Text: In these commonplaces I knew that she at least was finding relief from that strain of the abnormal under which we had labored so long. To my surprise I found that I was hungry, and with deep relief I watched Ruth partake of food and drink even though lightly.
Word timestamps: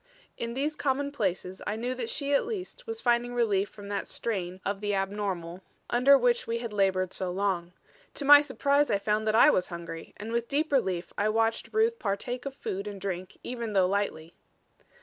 In 0.35 0.55
these 0.55 0.75
commonplaces 0.75 1.61
I 1.67 1.75
knew 1.75 1.93
that 1.93 2.09
she 2.09 2.33
at 2.33 2.47
least 2.47 2.87
was 2.87 2.99
finding 3.01 3.35
relief 3.35 3.69
from 3.69 3.87
that 3.89 4.07
strain 4.07 4.59
of 4.65 4.81
the 4.81 4.95
abnormal 4.95 5.61
under 5.91 6.17
which 6.17 6.47
we 6.47 6.57
had 6.57 6.73
labored 6.73 7.13
so 7.13 7.29
long. 7.29 7.73
To 8.15 8.25
my 8.25 8.41
surprise 8.41 8.89
I 8.89 8.97
found 8.97 9.27
that 9.27 9.35
I 9.35 9.51
was 9.51 9.67
hungry, 9.67 10.15
and 10.17 10.31
with 10.31 10.47
deep 10.47 10.71
relief 10.71 11.13
I 11.19 11.29
watched 11.29 11.69
Ruth 11.71 11.99
partake 11.99 12.47
of 12.47 12.55
food 12.55 12.87
and 12.87 12.99
drink 12.99 13.37
even 13.43 13.73
though 13.73 13.85
lightly. 13.87 14.33